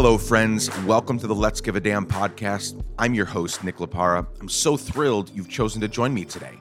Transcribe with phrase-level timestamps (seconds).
[0.00, 0.70] Hello, friends.
[0.84, 2.80] Welcome to the Let's Give a Damn podcast.
[3.00, 4.24] I'm your host, Nick Laparra.
[4.40, 6.60] I'm so thrilled you've chosen to join me today.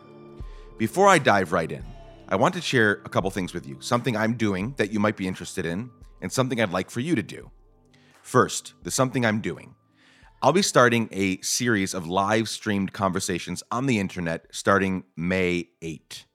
[0.80, 1.84] Before I dive right in,
[2.30, 5.18] I want to share a couple things with you something I'm doing that you might
[5.18, 5.92] be interested in,
[6.24, 7.52] and something I'd like for you to do.
[8.24, 9.76] First, the something I'm doing.
[10.42, 16.26] I'll be starting a series of live streamed conversations on the internet starting May 8.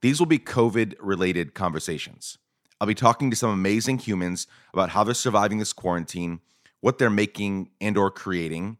[0.00, 2.38] These will be COVID related conversations.
[2.80, 6.40] I'll be talking to some amazing humans about how they're surviving this quarantine,
[6.80, 8.78] what they're making and or creating,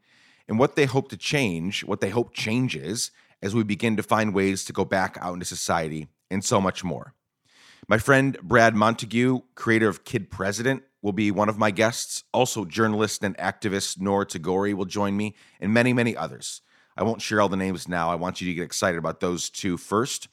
[0.48, 3.10] and what they hope to change, what they hope changes
[3.42, 6.84] as we begin to find ways to go back out into society and so much
[6.84, 7.14] more.
[7.88, 12.24] My friend Brad Montague, creator of Kid President, will be one of my guests.
[12.32, 16.62] Also, journalist and activist Noor Tagouri will join me, and many, many others.
[16.96, 18.10] I won't share all the names now.
[18.10, 20.28] I want you to get excited about those two first.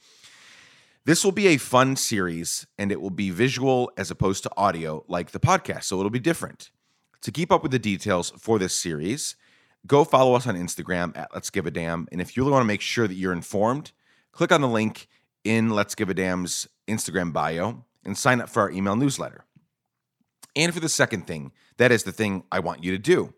[1.06, 5.04] This will be a fun series and it will be visual as opposed to audio
[5.10, 6.72] like the podcast, so it'll be different.
[7.24, 9.36] To keep up with the details for this series,
[9.86, 12.08] go follow us on Instagram at Let's Give a Damn.
[12.14, 13.92] And if you really want to make sure that you're informed,
[14.32, 15.10] click on the link
[15.44, 19.44] in Let's Give a Damn's Instagram bio and sign up for our email newsletter.
[20.56, 23.34] And for the second thing, that is the thing I want you to do.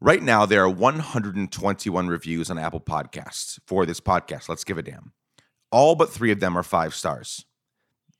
[0.00, 4.48] Right now, there are 121 reviews on Apple Podcasts for this podcast.
[4.48, 5.12] Let's give a damn.
[5.70, 7.44] All but three of them are five stars.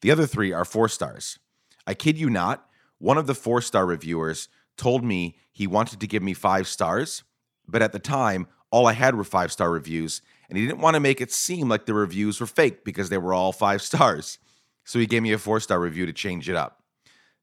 [0.01, 1.39] The other three are four stars.
[1.87, 2.69] I kid you not,
[2.99, 7.25] one of the four star reviewers told me he wanted to give me five stars,
[7.67, 10.95] but at the time, all I had were five star reviews, and he didn't want
[10.95, 14.39] to make it seem like the reviews were fake because they were all five stars.
[14.85, 16.83] So he gave me a four star review to change it up.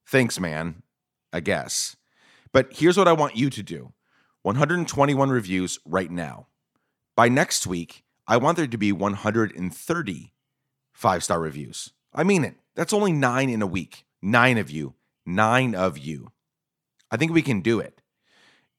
[0.06, 0.82] Thanks, man,
[1.32, 1.96] I guess.
[2.52, 3.92] But here's what I want you to do
[4.42, 6.46] 121 reviews right now.
[7.16, 10.32] By next week, I want there to be 130
[10.96, 11.92] five star reviews.
[12.14, 12.56] I mean it.
[12.74, 14.06] That's only nine in a week.
[14.22, 14.94] Nine of you.
[15.26, 16.32] Nine of you.
[17.10, 18.00] I think we can do it.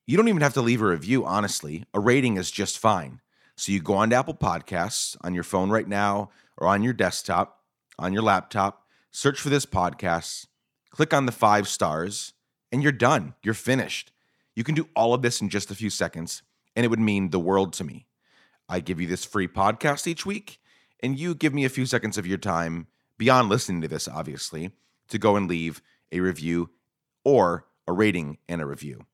[0.08, 1.86] You don't even have to leave a review, honestly.
[1.94, 3.22] A rating is just fine.
[3.56, 6.94] So you go on to Apple Podcasts on your phone right now or on your
[6.94, 7.62] desktop,
[8.00, 10.48] on your laptop, search for this podcast,
[10.90, 12.34] click on the five stars,
[12.72, 13.36] and you're done.
[13.44, 14.12] You're finished.
[14.56, 16.42] You can do all of this in just a few seconds,
[16.76, 18.07] and it would mean the world to me.
[18.70, 20.60] I give you this free podcast each week,
[21.02, 24.72] and you give me a few seconds of your time, beyond listening to this, obviously,
[25.10, 26.70] to go and leave a review
[27.24, 29.06] or a rating and a review.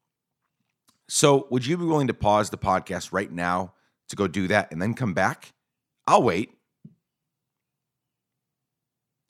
[1.08, 3.74] So, would you be willing to pause the podcast right now
[4.10, 5.54] to go do that and then come back?
[6.08, 6.52] I'll wait.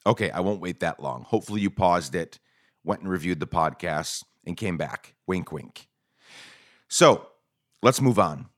[0.06, 1.24] Okay, I won't wait that long.
[1.24, 2.40] Hopefully, you paused it,
[2.84, 5.16] went and reviewed the podcast, and came back.
[5.28, 5.88] Wink, wink.
[6.88, 7.28] So,
[7.82, 8.50] let's move on.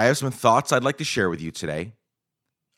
[0.00, 1.92] I have some thoughts I'd like to share with you today.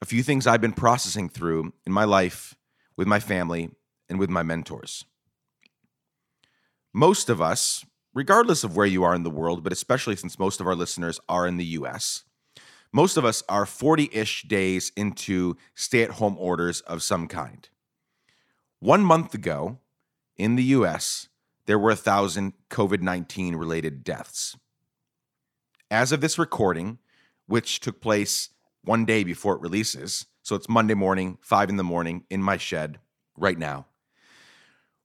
[0.00, 2.56] A few things I've been processing through in my life,
[2.96, 3.70] with my family,
[4.08, 5.04] and with my mentors.
[6.92, 10.60] Most of us, regardless of where you are in the world, but especially since most
[10.60, 12.24] of our listeners are in the US,
[12.92, 17.68] most of us are 40 ish days into stay at home orders of some kind.
[18.80, 19.78] One month ago
[20.36, 21.28] in the US,
[21.66, 24.56] there were a thousand COVID 19 related deaths.
[25.88, 26.98] As of this recording,
[27.52, 28.48] which took place
[28.82, 30.24] one day before it releases.
[30.40, 32.98] So it's Monday morning, five in the morning, in my shed
[33.36, 33.84] right now.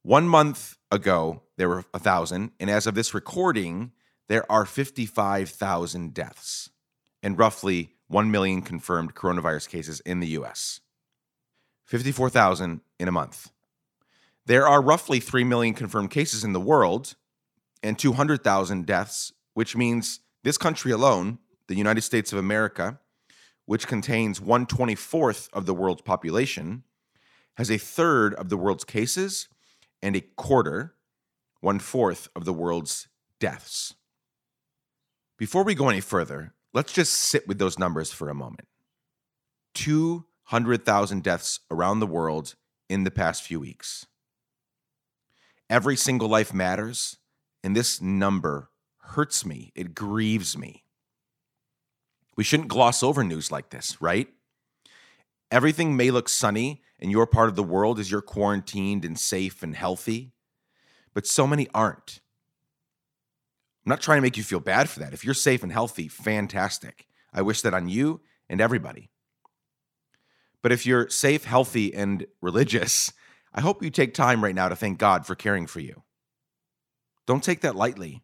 [0.02, 3.92] One month ago, there were a thousand, and as of this recording,
[4.30, 6.70] there are 55,000 deaths
[7.22, 10.80] and roughly 1 million confirmed coronavirus cases in the US.
[11.84, 13.52] 54,000 in a month.
[14.46, 17.16] There are roughly 3 million confirmed cases in the world
[17.84, 23.00] and 200,000 deaths, which means this country alone the United States of America,
[23.66, 26.84] which contains 124th of the world's population,
[27.56, 29.48] has a third of the world's cases
[30.02, 30.96] and a quarter,
[31.60, 33.08] one fourth of the world's
[33.40, 33.96] deaths.
[35.38, 38.68] Before we go any further, let's just sit with those numbers for a moment
[39.74, 42.56] 200,000 deaths around the world
[42.90, 44.06] in the past few weeks.
[45.70, 47.18] Every single life matters,
[47.64, 48.70] and this number
[49.00, 50.84] hurts me, it grieves me.
[52.38, 54.30] We shouldn't gloss over news like this, right?
[55.50, 59.64] Everything may look sunny in your part of the world as you're quarantined and safe
[59.64, 60.34] and healthy,
[61.14, 62.22] but so many aren't.
[63.86, 65.14] I'm not trying to make you feel bad for that.
[65.14, 67.08] If you're safe and healthy, fantastic.
[67.34, 69.10] I wish that on you and everybody.
[70.62, 73.14] But if you're safe, healthy, and religious,
[73.54, 76.04] I hope you take time right now to thank God for caring for you.
[77.26, 78.24] Don't take that lightly.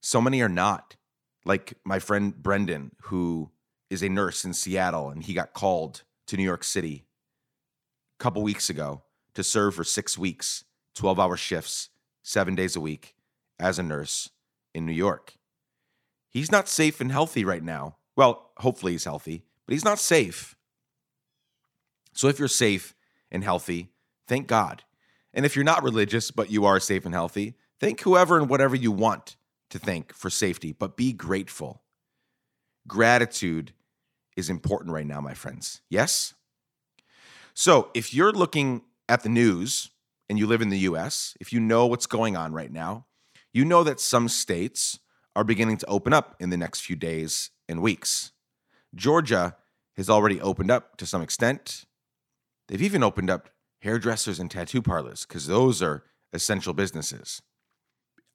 [0.00, 0.96] So many are not
[1.44, 3.50] like my friend Brendan, who
[3.88, 7.06] is a nurse in Seattle, and he got called to New York City
[8.18, 9.02] a couple weeks ago
[9.34, 10.64] to serve for six weeks,
[10.94, 11.88] 12 hour shifts,
[12.22, 13.14] seven days a week
[13.58, 14.30] as a nurse
[14.74, 15.34] in New York.
[16.28, 17.96] He's not safe and healthy right now.
[18.16, 20.54] Well, hopefully he's healthy, but he's not safe.
[22.12, 22.94] So if you're safe
[23.30, 23.90] and healthy,
[24.26, 24.84] thank God.
[25.32, 28.76] And if you're not religious, but you are safe and healthy, thank whoever and whatever
[28.76, 29.36] you want
[29.70, 31.82] to thank for safety, but be grateful.
[32.86, 33.72] Gratitude
[34.36, 35.80] is important right now, my friends.
[35.88, 36.34] Yes?
[37.54, 39.90] So if you're looking at the news
[40.28, 43.06] and you live in the US, if you know what's going on right now,
[43.52, 44.98] you know that some states
[45.34, 48.32] are beginning to open up in the next few days and weeks.
[48.94, 49.56] Georgia
[49.96, 51.84] has already opened up to some extent.
[52.68, 53.50] They've even opened up
[53.82, 57.42] hairdressers and tattoo parlors because those are essential businesses.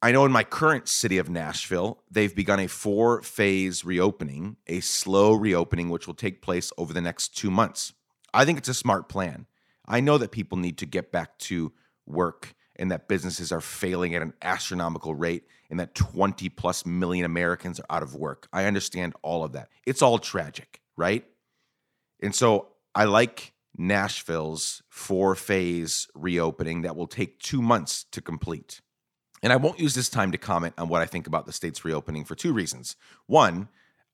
[0.02, 4.80] I know in my current city of Nashville, they've begun a four phase reopening, a
[4.80, 7.94] slow reopening, which will take place over the next two months.
[8.34, 9.46] I think it's a smart plan.
[9.86, 11.72] I know that people need to get back to
[12.06, 17.24] work and that businesses are failing at an astronomical rate and that 20 plus million
[17.24, 18.48] Americans are out of work.
[18.52, 19.70] I understand all of that.
[19.86, 21.24] It's all tragic, right?
[22.20, 28.80] And so I like Nashville's four phase reopening that will take two months to complete.
[29.46, 31.84] And I won't use this time to comment on what I think about the state's
[31.84, 32.96] reopening for two reasons.
[33.26, 33.68] One,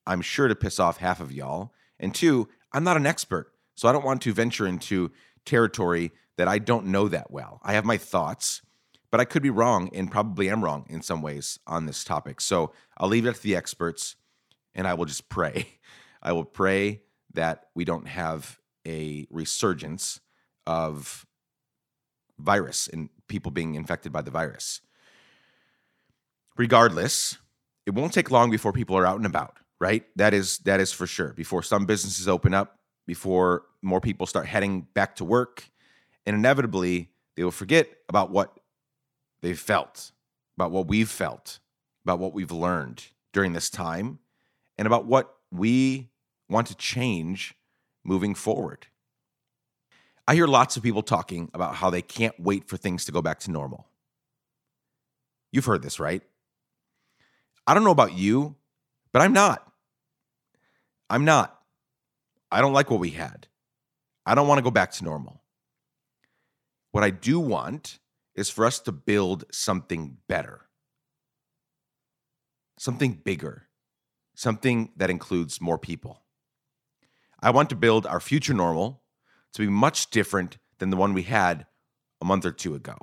[0.06, 1.72] I'm sure to piss off half of y'all.
[1.98, 3.50] And two, I'm not an expert.
[3.74, 5.10] So I don't want to venture into
[5.46, 7.62] territory that I don't know that well.
[7.62, 8.60] I have my thoughts,
[9.10, 12.42] but I could be wrong and probably am wrong in some ways on this topic.
[12.42, 14.16] So I'll leave it up to the experts
[14.74, 15.78] and I will just pray.
[16.22, 17.00] I will pray
[17.32, 20.20] that we don't have a resurgence
[20.66, 21.24] of
[22.38, 24.82] virus and people being infected by the virus.
[26.56, 27.38] Regardless,
[27.86, 30.04] it won't take long before people are out and about, right?
[30.16, 31.32] That is that is for sure.
[31.32, 35.70] Before some businesses open up, before more people start heading back to work,
[36.26, 38.58] and inevitably they will forget about what
[39.40, 40.12] they've felt,
[40.56, 41.58] about what we've felt,
[42.04, 44.18] about what we've learned during this time,
[44.76, 46.10] and about what we
[46.48, 47.54] want to change
[48.04, 48.86] moving forward.
[50.28, 53.22] I hear lots of people talking about how they can't wait for things to go
[53.22, 53.86] back to normal.
[55.50, 56.22] You've heard this, right?
[57.66, 58.56] I don't know about you,
[59.12, 59.70] but I'm not.
[61.08, 61.58] I'm not.
[62.50, 63.46] I don't like what we had.
[64.26, 65.42] I don't want to go back to normal.
[66.90, 67.98] What I do want
[68.34, 70.66] is for us to build something better,
[72.78, 73.68] something bigger,
[74.34, 76.22] something that includes more people.
[77.40, 79.02] I want to build our future normal
[79.54, 81.66] to be much different than the one we had
[82.20, 82.96] a month or two ago.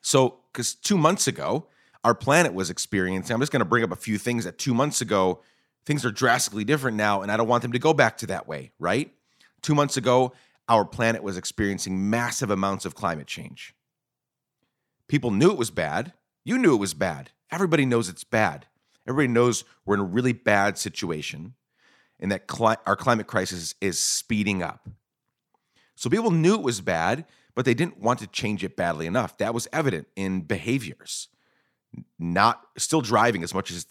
[0.00, 1.68] So, because two months ago,
[2.04, 4.74] our planet was experiencing, I'm just going to bring up a few things that two
[4.74, 5.40] months ago,
[5.86, 8.46] things are drastically different now, and I don't want them to go back to that
[8.46, 9.12] way, right?
[9.62, 10.32] Two months ago,
[10.68, 13.74] our planet was experiencing massive amounts of climate change.
[15.08, 16.12] People knew it was bad.
[16.44, 17.30] You knew it was bad.
[17.50, 18.66] Everybody knows it's bad.
[19.06, 21.54] Everybody knows we're in a really bad situation
[22.20, 24.88] and that cli- our climate crisis is speeding up.
[25.94, 27.24] So people knew it was bad,
[27.54, 29.36] but they didn't want to change it badly enough.
[29.38, 31.28] That was evident in behaviors.
[32.18, 33.86] Not still driving as much as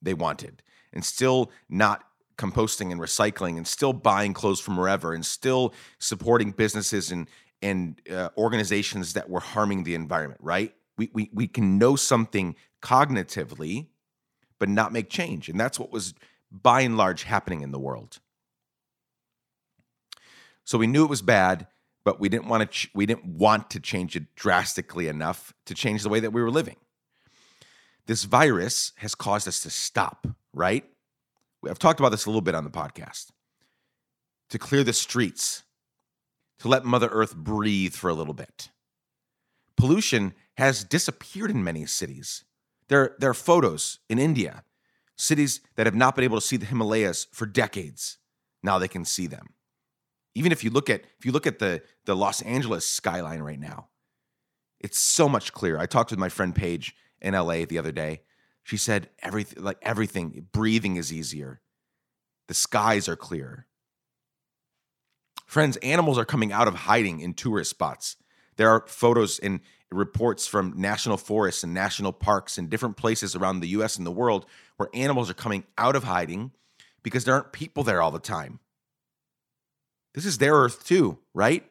[0.00, 0.62] they wanted,
[0.92, 2.04] and still not
[2.36, 7.28] composting and recycling, and still buying clothes from wherever, and still supporting businesses and
[7.60, 10.40] and uh, organizations that were harming the environment.
[10.42, 10.74] Right?
[10.98, 13.88] We, we we can know something cognitively,
[14.58, 16.14] but not make change, and that's what was
[16.50, 18.18] by and large happening in the world.
[20.64, 21.66] So we knew it was bad,
[22.04, 25.74] but we didn't want to ch- we didn't want to change it drastically enough to
[25.74, 26.76] change the way that we were living.
[28.12, 30.84] This virus has caused us to stop, right?
[31.66, 33.30] I've talked about this a little bit on the podcast.
[34.50, 35.62] To clear the streets,
[36.58, 38.68] to let Mother Earth breathe for a little bit.
[39.78, 42.44] Pollution has disappeared in many cities.
[42.88, 44.62] There, there are photos in India
[45.16, 48.18] Cities that have not been able to see the Himalayas for decades,
[48.62, 49.54] now they can see them.
[50.34, 53.58] Even if you look at if you look at the the Los Angeles skyline right
[53.58, 53.88] now,
[54.80, 55.78] it's so much clearer.
[55.78, 58.20] I talked with my friend Paige in LA the other day.
[58.62, 61.60] She said everything like everything, breathing is easier.
[62.48, 63.66] The skies are clearer.
[65.46, 68.16] Friends, animals are coming out of hiding in tourist spots.
[68.56, 69.60] There are photos and
[69.90, 74.10] reports from national forests and national parks and different places around the US and the
[74.10, 76.52] world where animals are coming out of hiding
[77.02, 78.60] because there aren't people there all the time.
[80.14, 81.64] This is their earth too, right?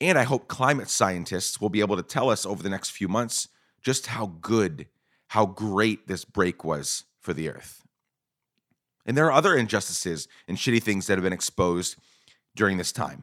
[0.00, 3.08] And I hope climate scientists will be able to tell us over the next few
[3.08, 3.48] months
[3.84, 4.86] just how good,
[5.28, 7.84] how great this break was for the earth.
[9.06, 11.96] And there are other injustices and shitty things that have been exposed
[12.56, 13.22] during this time.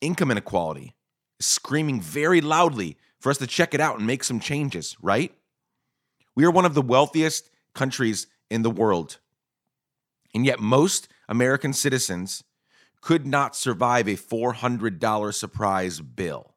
[0.00, 0.96] Income inequality
[1.38, 5.32] is screaming very loudly for us to check it out and make some changes, right?
[6.34, 9.18] We are one of the wealthiest countries in the world.
[10.34, 12.42] And yet, most American citizens
[13.00, 16.54] could not survive a $400 surprise bill.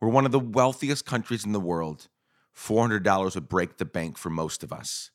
[0.00, 2.08] We're one of the wealthiest countries in the world.
[2.56, 5.10] $400 would break the bank for most of us.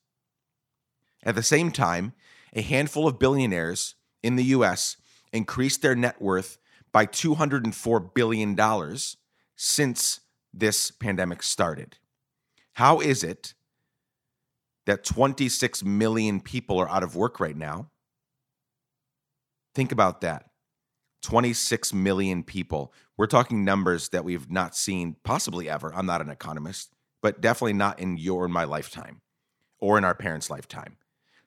[1.23, 2.13] At the same time,
[2.53, 4.97] a handful of billionaires in the US
[5.31, 6.57] increased their net worth
[6.91, 8.57] by $204 billion
[9.55, 10.21] since
[10.53, 11.97] this pandemic started.
[12.73, 13.53] How is it
[14.85, 17.91] that 26 million people are out of work right now?
[19.75, 20.45] Think about that.
[21.21, 22.93] 26 million people.
[23.17, 25.93] We're talking numbers that we've not seen possibly ever.
[25.93, 29.21] I'm not an economist, but definitely not in your and my lifetime
[29.79, 30.97] or in our parents' lifetime.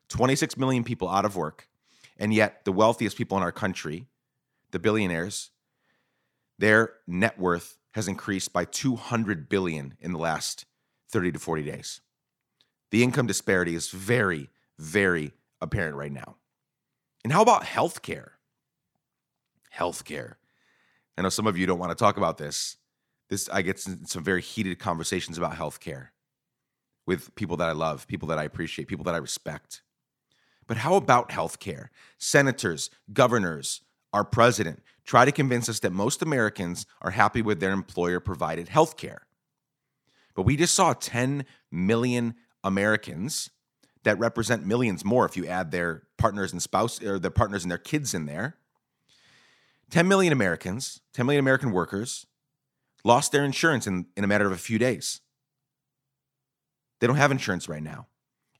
[0.09, 1.67] 26 million people out of work.
[2.17, 4.05] And yet, the wealthiest people in our country,
[4.71, 5.49] the billionaires,
[6.59, 10.65] their net worth has increased by 200 billion in the last
[11.09, 12.01] 30 to 40 days.
[12.91, 16.35] The income disparity is very, very apparent right now.
[17.23, 18.29] And how about healthcare?
[19.75, 20.35] Healthcare.
[21.17, 22.77] I know some of you don't want to talk about this.
[23.33, 26.09] This I get some very heated conversations about healthcare
[27.07, 29.81] with people that I love, people that I appreciate, people that I respect.
[30.67, 31.87] But how about healthcare?
[32.19, 33.81] Senators, governors,
[34.13, 38.67] our president try to convince us that most Americans are happy with their employer provided
[38.67, 39.21] healthcare.
[40.35, 43.49] But we just saw 10 million Americans
[44.03, 47.71] that represent millions more if you add their partners and spouse or their partners and
[47.71, 48.57] their kids in there.
[49.89, 52.27] 10 million Americans, 10 million American workers
[53.03, 55.21] lost their insurance in, in a matter of a few days.
[56.99, 58.07] They don't have insurance right now.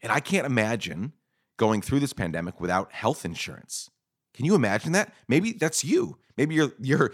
[0.02, 1.14] And I can't imagine
[1.58, 3.90] going through this pandemic without health insurance.
[4.34, 5.14] Can you imagine that?
[5.28, 6.18] Maybe that's you.
[6.36, 7.12] Maybe you're you're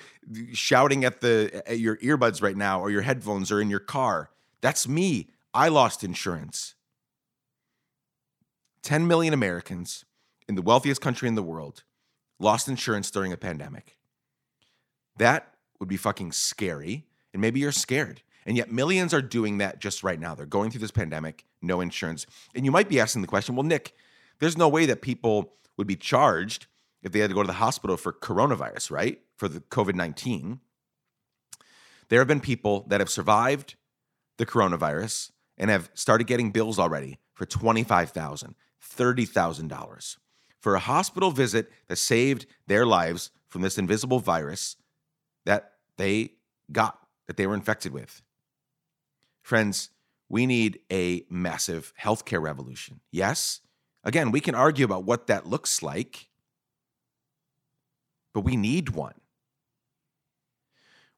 [0.54, 4.32] shouting at the at your earbuds right now or your headphones or in your car.
[4.62, 5.30] That's me.
[5.54, 6.76] I lost insurance.
[8.84, 10.06] 10 million Americans
[10.48, 11.84] in the wealthiest country in the world
[12.40, 13.98] lost insurance during a pandemic.
[15.18, 17.06] That would be fucking scary.
[17.34, 18.22] And maybe you're scared.
[18.46, 20.34] And yet, millions are doing that just right now.
[20.34, 22.26] They're going through this pandemic, no insurance.
[22.56, 23.94] And you might be asking the question well, Nick,
[24.40, 26.68] there's no way that people would be charged
[27.04, 29.20] if they had to go to the hospital for coronavirus, right?
[29.38, 30.60] For the COVID 19.
[32.10, 33.76] There have been people that have survived
[34.38, 40.18] the coronavirus and have started getting bills already for $25,000, $30,000
[40.60, 44.76] for a hospital visit that saved their lives from this invisible virus
[45.46, 46.34] that they
[46.72, 48.22] got, that they were infected with.
[49.42, 49.92] Friends,
[50.28, 53.00] we need a massive healthcare revolution.
[53.10, 53.62] Yes,
[54.04, 56.30] Again, we can argue about what that looks like,
[58.34, 59.16] but we need one.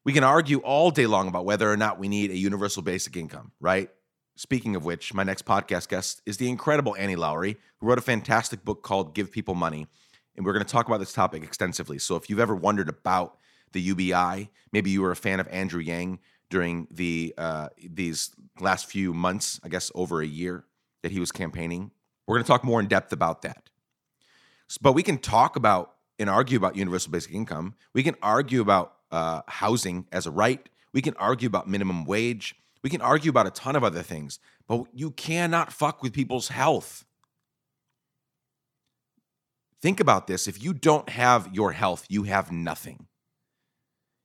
[0.04, 3.16] We can argue all day long about whether or not we need a universal basic
[3.16, 3.88] income, right?
[4.34, 8.02] Speaking of which, my next podcast guest is the incredible Annie Lowrey, who wrote a
[8.02, 9.86] fantastic book called Give People Money.
[10.34, 11.98] And we're going to talk about this topic extensively.
[11.98, 13.36] So if you've ever wondered about
[13.72, 18.86] the UBI, maybe you were a fan of Andrew Yang during the uh, these last
[18.86, 20.64] few months, I guess over a year
[21.02, 21.90] that he was campaigning
[22.26, 23.68] we're going to talk more in depth about that.
[24.80, 27.74] But we can talk about and argue about universal basic income.
[27.92, 30.66] We can argue about uh, housing as a right.
[30.92, 32.54] We can argue about minimum wage.
[32.82, 36.48] We can argue about a ton of other things, but you cannot fuck with people's
[36.48, 37.04] health.
[39.80, 40.48] Think about this.
[40.48, 43.06] If you don't have your health, you have nothing.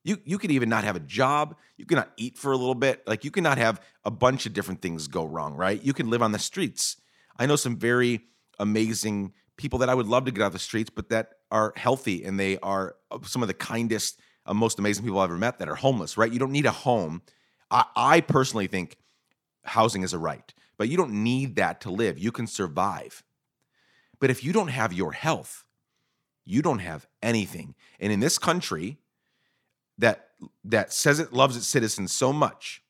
[0.08, 1.58] You, you could even not have a job.
[1.76, 3.06] You cannot eat for a little bit.
[3.06, 5.84] Like you cannot have a bunch of different things go wrong, right?
[5.84, 6.96] You can live on the streets.
[7.38, 8.22] I know some very
[8.58, 12.24] amazing people that I would love to get out the streets, but that are healthy
[12.24, 15.60] and they are uh, some of the kindest, uh, most amazing people I've ever met
[15.60, 16.32] that are homeless, right?
[16.32, 17.22] You don't need a home.
[17.70, 18.96] I, I personally think
[19.66, 22.18] housing is a right, but you don't need that to live.
[22.18, 23.26] You can survive.
[24.22, 25.66] But if you don't have your health,
[26.46, 27.76] you don't have anything.
[28.00, 29.00] And in this country
[29.98, 30.30] that
[30.64, 32.84] that says it loves its citizens so much,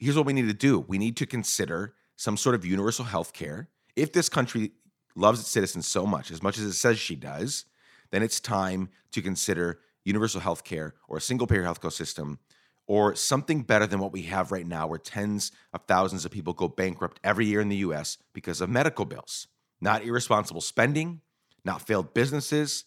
[0.00, 0.80] here's what we need to do.
[0.80, 4.72] We need to consider some sort of universal health care, if this country
[5.14, 7.64] loves its citizens so much, as much as it says she does,
[8.10, 12.38] then it's time to consider universal health care or a single payer health care system
[12.86, 16.54] or something better than what we have right now, where tens of thousands of people
[16.54, 19.46] go bankrupt every year in the US because of medical bills.
[19.80, 21.20] Not irresponsible spending,
[21.64, 22.84] not failed businesses,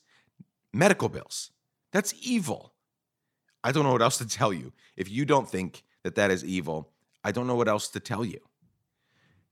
[0.73, 1.51] medical bills.
[1.93, 2.70] That's evil.
[3.63, 4.73] I don't know what else to tell you.
[4.95, 6.89] If you don't think that that is evil,
[7.23, 8.39] I don't know what else to tell you.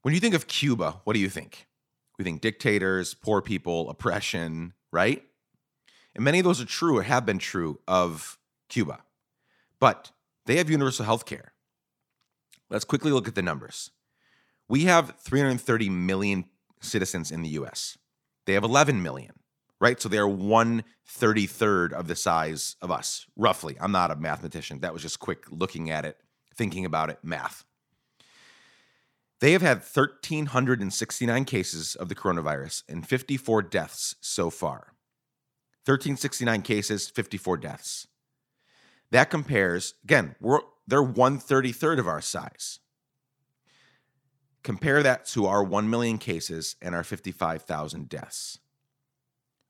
[0.01, 1.67] When you think of Cuba, what do you think?
[2.17, 5.23] We think dictators, poor people, oppression, right?
[6.15, 8.37] And many of those are true or have been true of
[8.67, 8.99] Cuba.
[9.79, 10.11] But
[10.45, 11.53] they have universal health care.
[12.69, 13.91] Let's quickly look at the numbers.
[14.67, 16.45] We have 330 million
[16.81, 17.97] citizens in the US.
[18.45, 19.38] They have 11 million,
[19.79, 20.01] right?
[20.01, 23.77] So they are 133rd of the size of us, roughly.
[23.79, 24.79] I'm not a mathematician.
[24.79, 26.17] That was just quick looking at it,
[26.55, 27.63] thinking about it, math.
[29.39, 34.93] They have had 1,369 cases of the coronavirus and 54 deaths so far.
[35.86, 38.07] 1,369 cases, 54 deaths.
[39.12, 42.79] That compares, again, we're, they're 133rd of our size.
[44.62, 48.59] Compare that to our 1 million cases and our 55,000 deaths.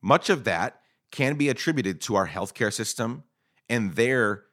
[0.02, 3.24] Much of that can be attributed to our healthcare system
[3.68, 4.46] and their,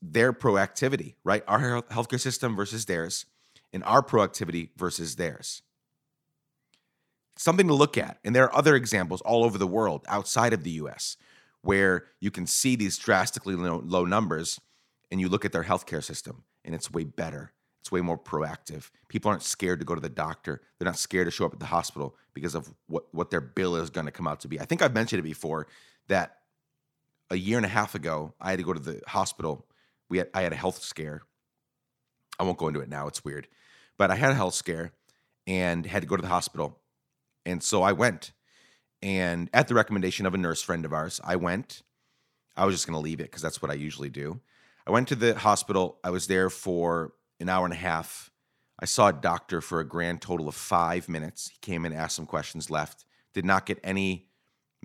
[0.00, 1.42] their proactivity, right?
[1.46, 3.26] Our healthcare system versus theirs
[3.72, 5.62] and our proactivity versus theirs.
[7.36, 8.18] Something to look at.
[8.24, 11.16] And there are other examples all over the world outside of the US
[11.62, 14.60] where you can see these drastically low, low numbers
[15.10, 17.52] and you look at their healthcare system and it's way better.
[17.88, 18.90] It's way more proactive.
[19.08, 20.60] People aren't scared to go to the doctor.
[20.78, 23.76] They're not scared to show up at the hospital because of what, what their bill
[23.76, 24.60] is going to come out to be.
[24.60, 25.68] I think I've mentioned it before
[26.08, 26.36] that
[27.30, 29.66] a year and a half ago, I had to go to the hospital.
[30.10, 31.22] We had, I had a health scare.
[32.38, 33.06] I won't go into it now.
[33.06, 33.48] It's weird.
[33.96, 34.92] But I had a health scare
[35.46, 36.78] and had to go to the hospital.
[37.46, 38.32] And so I went.
[39.00, 41.80] And at the recommendation of a nurse friend of ours, I went.
[42.54, 44.40] I was just going to leave it because that's what I usually do.
[44.86, 45.98] I went to the hospital.
[46.04, 48.30] I was there for an hour and a half.
[48.80, 51.48] I saw a doctor for a grand total of five minutes.
[51.48, 53.04] He came in, asked some questions, left.
[53.34, 54.28] Did not get any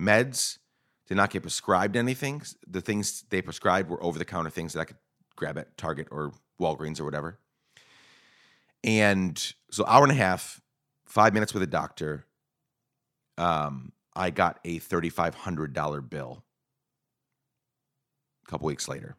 [0.00, 0.58] meds,
[1.06, 2.42] did not get prescribed anything.
[2.66, 4.96] The things they prescribed were over the counter things that I could
[5.36, 7.38] grab at Target or Walgreens or whatever.
[8.82, 10.60] And so hour and a half,
[11.06, 12.26] five minutes with a doctor.
[13.38, 16.44] Um, I got a $3,500 bill
[18.46, 19.16] a couple weeks later.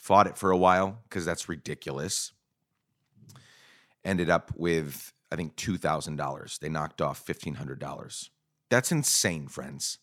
[0.00, 2.32] Fought it for a while because that's ridiculous.
[4.02, 6.58] Ended up with, I think, $2,000.
[6.58, 8.30] They knocked off $1,500.
[8.70, 9.98] That's insane, friends.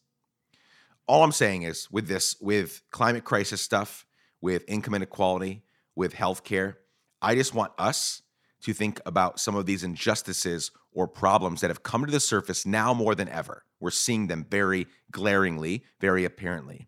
[1.07, 4.05] All I'm saying is with this, with climate crisis stuff,
[4.39, 5.63] with income inequality,
[5.95, 6.75] with healthcare,
[7.19, 8.21] I just want us
[8.61, 12.67] to think about some of these injustices or problems that have come to the surface
[12.67, 13.63] now more than ever.
[13.79, 16.87] We're seeing them very glaringly, very apparently.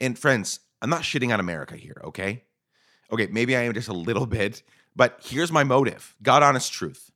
[0.00, 2.44] And friends, I'm not shitting on America here, okay?
[3.10, 4.62] Okay, maybe I am just a little bit,
[4.94, 7.10] but here's my motive God honest truth.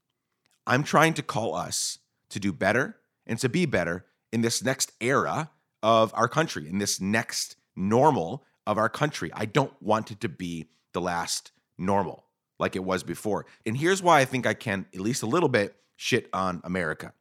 [0.67, 1.99] I'm trying to call us
[2.31, 5.51] to do better and to be better in this next era
[5.83, 9.31] of our country, in this next normal of our country.
[9.35, 12.25] I don't want it to be the last normal
[12.59, 13.45] like it was before.
[13.67, 17.13] And here's why I think I can, at least a little bit, shit on America.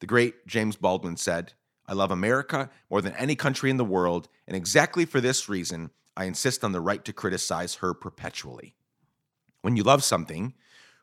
[0.00, 1.52] The great James Baldwin said,
[1.86, 5.90] I love America more than any country in the world, and exactly for this reason,
[6.16, 8.74] I insist on the right to criticize her perpetually.
[9.62, 10.54] When you love something,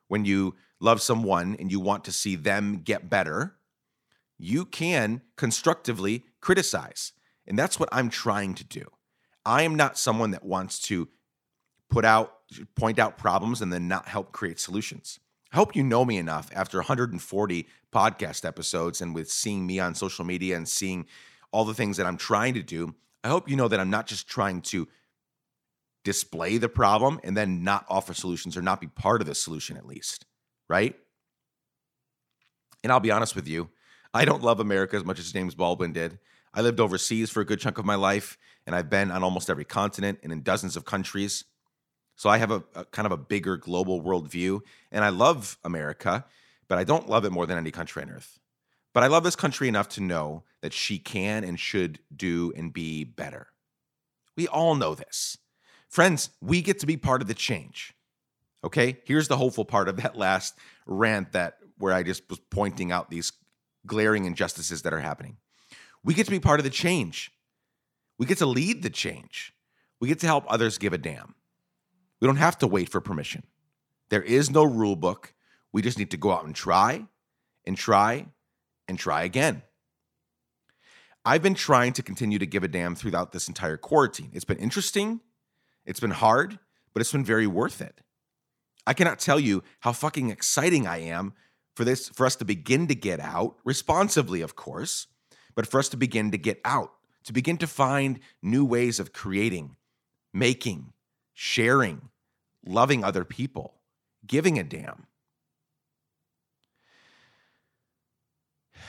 [0.07, 3.55] when you love someone and you want to see them get better,
[4.37, 7.13] you can constructively criticize.
[7.45, 8.85] And that's what I'm trying to do.
[9.45, 11.09] I am not someone that wants to
[11.89, 12.33] put out,
[12.75, 15.19] point out problems and then not help create solutions.
[15.51, 19.95] I hope you know me enough after 140 podcast episodes and with seeing me on
[19.95, 21.07] social media and seeing
[21.51, 22.93] all the things that I'm trying to do.
[23.23, 24.87] I hope you know that I'm not just trying to
[26.03, 29.75] display the problem and then not offer solutions or not be part of the solution
[29.75, 30.25] at least,
[30.69, 30.95] right?
[32.83, 33.69] And I'll be honest with you,
[34.13, 36.19] I don't love America as much as James Baldwin did.
[36.53, 39.49] I lived overseas for a good chunk of my life, and I've been on almost
[39.49, 41.43] every continent and in dozens of countries.
[42.19, 44.59] So I have a, a, kind of a bigger global worldview,
[44.91, 46.25] and I love America,
[46.67, 48.39] but I don't love it more than any country on earth.
[48.93, 52.73] But I love this country enough to know that she can and should do and
[52.73, 53.47] be better.
[54.35, 55.37] We all know this.
[55.87, 57.93] Friends, we get to be part of the change.
[58.65, 58.97] Okay?
[59.05, 63.09] Here's the hopeful part of that last rant that where I just was pointing out
[63.09, 63.31] these
[63.85, 65.37] glaring injustices that are happening.
[66.03, 67.31] We get to be part of the change.
[68.17, 69.53] We get to lead the change.
[70.01, 71.35] We get to help others give a damn.
[72.19, 73.43] We don't have to wait for permission.
[74.09, 75.33] There is no rule book.
[75.71, 77.05] We just need to go out and try
[77.65, 78.27] and try
[78.87, 79.61] and try again.
[81.25, 84.31] I've been trying to continue to give a damn throughout this entire quarantine.
[84.33, 85.19] It's been interesting,
[85.85, 86.59] it's been hard,
[86.93, 88.01] but it's been very worth it.
[88.87, 91.33] I cannot tell you how fucking exciting I am
[91.75, 95.07] for this for us to begin to get out responsibly, of course,
[95.55, 96.93] but for us to begin to get out,
[97.25, 99.75] to begin to find new ways of creating,
[100.33, 100.93] making,
[101.41, 102.09] sharing,
[102.65, 103.75] loving other people,
[104.27, 105.07] giving a damn.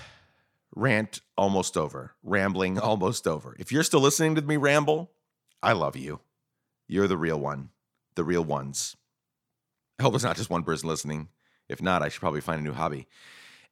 [0.74, 3.54] Rant almost over, rambling almost over.
[3.60, 5.12] If you're still listening to me ramble,
[5.62, 6.18] I love you.
[6.88, 7.68] You're the real one,
[8.16, 8.96] the real ones.
[10.00, 11.28] I hope it's not just one person listening.
[11.68, 13.06] If not, I should probably find a new hobby.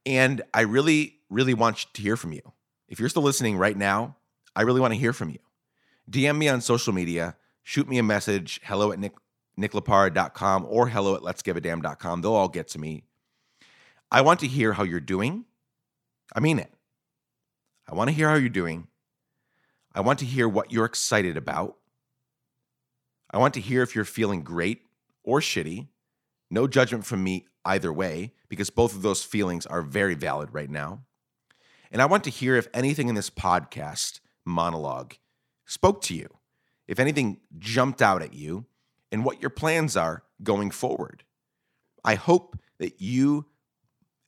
[0.06, 2.52] And I really, really want to hear from you.
[2.86, 4.18] If you're still listening right now,
[4.54, 5.40] I really want to hear from you.
[6.08, 7.34] DM me on social media,
[7.68, 9.12] shoot me a message, hello at nick,
[9.60, 12.22] nicklaparra.com or hello at let'sgiveadamn.com.
[12.22, 13.04] They'll all get to me.
[14.10, 15.44] I want to hear how you're doing.
[16.34, 16.72] I mean it.
[17.86, 18.88] I want to hear how you're doing.
[19.94, 21.76] I want to hear what you're excited about.
[23.30, 24.86] I want to hear if you're feeling great
[25.22, 25.88] or shitty.
[26.50, 30.70] No judgment from me either way, because both of those feelings are very valid right
[30.70, 31.02] now.
[31.92, 35.16] And I want to hear if anything in this podcast monologue
[35.66, 36.37] spoke to you,
[36.88, 38.66] if anything jumped out at you,
[39.12, 41.24] and what your plans are going forward.
[42.04, 43.46] I hope that you,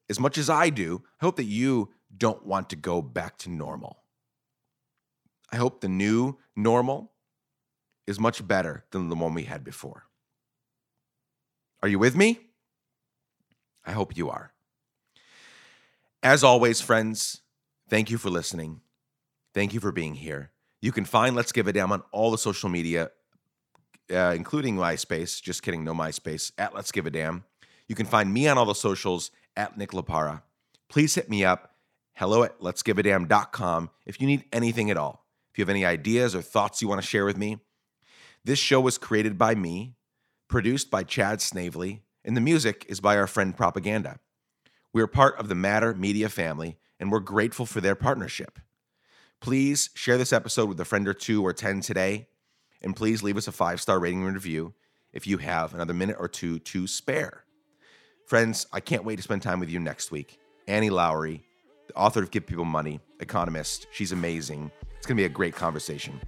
[0.08, 3.50] as much as I do, I hope that you don't want to go back to
[3.50, 4.02] normal.
[5.52, 7.12] I hope the new normal
[8.06, 10.04] is much better than the one we had before.
[11.82, 12.40] Are you with me?
[13.86, 14.52] I hope you are.
[16.22, 17.40] As always, friends,
[17.88, 18.82] thank you for listening.
[19.54, 20.50] Thank you for being here.
[20.80, 23.10] You can find Let's Give a Damn on all the social media,
[24.10, 25.42] uh, including MySpace.
[25.42, 27.44] Just kidding, no MySpace, at Let's Give a Damn.
[27.86, 30.42] You can find me on all the socials at Nick Laparra.
[30.88, 31.74] Please hit me up,
[32.14, 35.26] hello at let'sgiveadamn.com if you need anything at all.
[35.52, 37.58] If you have any ideas or thoughts you want to share with me.
[38.44, 39.96] This show was created by me,
[40.48, 44.18] produced by Chad Snavely, and the music is by our friend Propaganda.
[44.92, 48.58] We are part of the Matter Media family, and we're grateful for their partnership.
[49.40, 52.28] Please share this episode with a friend or two or 10 today,
[52.82, 54.74] and please leave us a five star rating and review
[55.14, 57.44] if you have another minute or two to spare.
[58.26, 60.38] Friends, I can't wait to spend time with you next week.
[60.68, 61.40] Annie Lowrey,
[61.86, 64.70] the author of Give People Money, economist, she's amazing.
[64.98, 66.20] It's going to be a great conversation.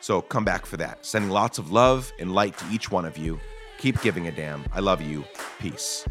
[0.00, 1.04] So come back for that.
[1.04, 3.40] Sending lots of love and light to each one of you.
[3.78, 4.64] Keep giving a damn.
[4.72, 5.24] I love you.
[5.58, 6.06] Peace.